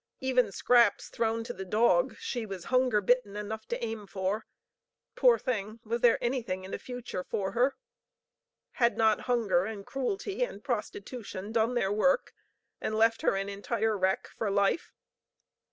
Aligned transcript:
Even 0.19 0.51
scraps 0.51 1.09
thrown 1.09 1.43
to 1.43 1.53
the 1.53 1.63
dog 1.63 2.15
she 2.17 2.43
was 2.43 2.63
hunger 2.73 3.01
bitten 3.01 3.37
enough 3.37 3.67
to 3.67 3.85
aim 3.85 4.07
for. 4.07 4.47
Poor 5.13 5.37
thing, 5.37 5.79
was 5.83 6.01
there 6.01 6.17
anything 6.23 6.63
in 6.63 6.71
the 6.71 6.79
future 6.79 7.23
for 7.23 7.51
her? 7.51 7.75
Had 8.71 8.97
not 8.97 9.21
hunger 9.29 9.65
and 9.65 9.85
cruelty 9.85 10.43
and 10.43 10.63
prostitution 10.63 11.51
done 11.51 11.75
their 11.75 11.91
work, 11.91 12.33
and 12.81 12.95
left 12.95 13.21
her 13.21 13.35
an 13.37 13.47
entire 13.47 13.95
wreck 13.95 14.27
for 14.27 14.49
life? 14.49 14.91